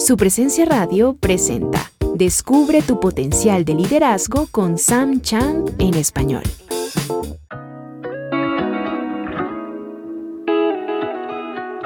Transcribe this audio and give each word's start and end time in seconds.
Su 0.00 0.16
presencia 0.16 0.64
radio 0.64 1.14
presenta 1.14 1.92
Descubre 2.14 2.80
tu 2.80 2.98
potencial 3.00 3.66
de 3.66 3.74
liderazgo 3.74 4.48
con 4.50 4.78
Sam 4.78 5.20
Chan 5.20 5.66
en 5.78 5.94
español. 5.94 6.42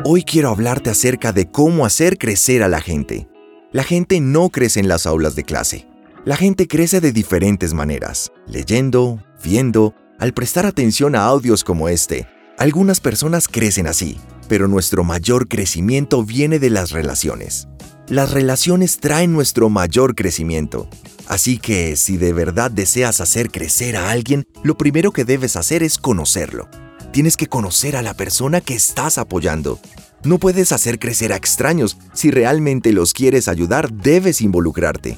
Hoy 0.04 0.22
quiero 0.22 0.50
hablarte 0.50 0.90
acerca 0.90 1.32
de 1.32 1.50
cómo 1.50 1.85
hacer 1.85 2.16
crecer 2.16 2.62
a 2.62 2.69
la 2.69 2.80
gente. 2.80 3.29
La 3.72 3.82
gente 3.82 4.20
no 4.20 4.48
crece 4.50 4.78
en 4.78 4.86
las 4.86 5.06
aulas 5.06 5.34
de 5.34 5.42
clase. 5.42 5.88
La 6.24 6.36
gente 6.36 6.68
crece 6.68 7.00
de 7.00 7.10
diferentes 7.10 7.74
maneras, 7.74 8.30
leyendo, 8.46 9.24
viendo, 9.42 9.92
al 10.20 10.32
prestar 10.34 10.66
atención 10.66 11.16
a 11.16 11.24
audios 11.24 11.64
como 11.64 11.88
este. 11.88 12.28
Algunas 12.58 13.00
personas 13.00 13.48
crecen 13.48 13.88
así, 13.88 14.18
pero 14.48 14.68
nuestro 14.68 15.02
mayor 15.02 15.48
crecimiento 15.48 16.22
viene 16.22 16.60
de 16.60 16.70
las 16.70 16.92
relaciones. 16.92 17.66
Las 18.09 18.32
relaciones 18.32 18.98
traen 18.98 19.33
nuestro 19.33 19.70
mayor 19.70 20.15
crecimiento. 20.15 20.88
Así 21.27 21.56
que 21.56 21.97
si 21.97 22.19
de 22.19 22.34
verdad 22.34 22.70
deseas 22.70 23.23
hacer 23.23 23.51
crecer 23.51 23.97
a 23.97 24.11
alguien, 24.11 24.47
lo 24.62 24.77
primero 24.77 25.11
que 25.11 25.24
debes 25.24 25.56
hacer 25.56 25.83
es 25.83 25.97
conocerlo. 25.97 26.69
Tienes 27.12 27.38
que 27.38 27.47
conocer 27.47 27.97
a 27.97 28.02
la 28.02 28.12
persona 28.12 28.61
que 28.61 28.75
estás 28.75 29.16
apoyando. 29.16 29.80
No 30.23 30.38
puedes 30.38 30.70
hacer 30.73 30.98
crecer 30.98 31.33
a 31.33 31.37
extraños. 31.37 31.97
Si 32.12 32.30
realmente 32.30 32.92
los 32.92 33.14
quieres 33.14 33.48
ayudar, 33.48 33.91
debes 33.91 34.42
involucrarte. 34.42 35.16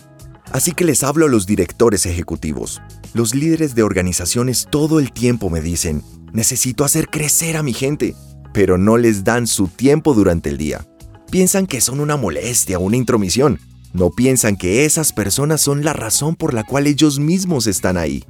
Así 0.52 0.70
que 0.70 0.84
les 0.84 1.02
hablo 1.02 1.26
a 1.26 1.28
los 1.28 1.44
directores 1.44 2.06
ejecutivos. 2.06 2.80
Los 3.14 3.34
líderes 3.34 3.74
de 3.74 3.82
organizaciones 3.82 4.68
todo 4.70 5.00
el 5.00 5.10
tiempo 5.10 5.50
me 5.50 5.60
dicen, 5.60 6.04
necesito 6.32 6.84
hacer 6.84 7.08
crecer 7.08 7.56
a 7.56 7.64
mi 7.64 7.72
gente, 7.72 8.14
pero 8.52 8.78
no 8.78 8.96
les 8.96 9.24
dan 9.24 9.48
su 9.48 9.66
tiempo 9.66 10.14
durante 10.14 10.50
el 10.50 10.56
día. 10.56 10.86
Piensan 11.30 11.66
que 11.66 11.80
son 11.80 12.00
una 12.00 12.16
molestia, 12.16 12.78
una 12.78 12.96
intromisión. 12.96 13.58
No 13.92 14.10
piensan 14.10 14.56
que 14.56 14.84
esas 14.84 15.12
personas 15.12 15.60
son 15.60 15.84
la 15.84 15.92
razón 15.92 16.36
por 16.36 16.54
la 16.54 16.64
cual 16.64 16.86
ellos 16.86 17.18
mismos 17.18 17.66
están 17.66 17.96
ahí. 17.96 18.24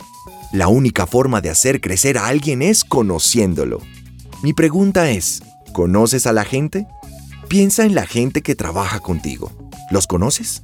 La 0.52 0.68
única 0.68 1.06
forma 1.06 1.40
de 1.40 1.50
hacer 1.50 1.80
crecer 1.80 2.18
a 2.18 2.26
alguien 2.26 2.62
es 2.62 2.84
conociéndolo. 2.84 3.80
Mi 4.42 4.52
pregunta 4.52 5.10
es, 5.10 5.42
¿conoces 5.72 6.26
a 6.26 6.32
la 6.32 6.44
gente? 6.44 6.86
Piensa 7.48 7.84
en 7.84 7.94
la 7.94 8.06
gente 8.06 8.42
que 8.42 8.54
trabaja 8.54 9.00
contigo. 9.00 9.52
¿Los 9.90 10.06
conoces? 10.06 10.62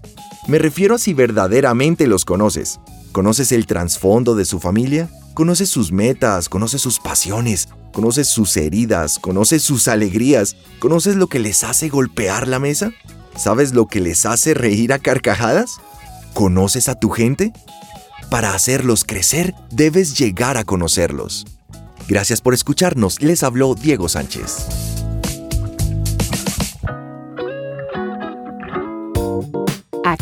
Me 0.49 0.59
refiero 0.59 0.95
a 0.95 0.99
si 0.99 1.15
verdaderamente 1.15 2.07
los 2.07 2.25
conoces. 2.25 2.81
¿Conoces 3.13 3.53
el 3.53 3.67
trasfondo 3.67 4.35
de 4.35 4.47
su 4.47 4.59
familia? 4.59 5.11
¿Conoces 5.35 5.69
sus 5.69 5.93
metas? 5.93 6.49
¿Conoces 6.49 6.81
sus 6.81 6.99
pasiones? 6.99 7.69
¿Conoces 7.93 8.27
sus 8.29 8.57
heridas? 8.57 9.19
¿Conoces 9.19 9.63
sus 9.63 9.87
alegrías? 9.87 10.57
¿Conoces 10.79 11.17
lo 11.17 11.27
que 11.27 11.39
les 11.39 11.63
hace 11.63 11.91
golpear 11.91 12.49
la 12.49 12.59
mesa? 12.59 12.91
¿Sabes 13.37 13.75
lo 13.75 13.87
que 13.87 14.01
les 14.01 14.25
hace 14.25 14.55
reír 14.55 14.95
a 14.95 14.99
carcajadas? 14.99 15.73
¿Conoces 16.33 16.89
a 16.89 16.95
tu 16.95 17.11
gente? 17.11 17.53
Para 18.31 18.55
hacerlos 18.55 19.05
crecer, 19.05 19.55
debes 19.71 20.19
llegar 20.19 20.57
a 20.57 20.65
conocerlos. 20.65 21.45
Gracias 22.09 22.41
por 22.41 22.55
escucharnos. 22.55 23.21
Les 23.21 23.43
habló 23.43 23.75
Diego 23.75 24.09
Sánchez. 24.09 25.02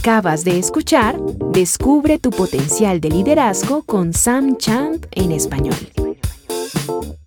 Acabas 0.00 0.44
de 0.44 0.58
escuchar 0.58 1.20
Descubre 1.52 2.18
tu 2.18 2.30
potencial 2.30 3.02
de 3.02 3.10
liderazgo 3.10 3.82
con 3.82 4.14
Sam 4.14 4.56
Champ 4.56 5.04
en 5.10 5.30
español. 5.30 5.76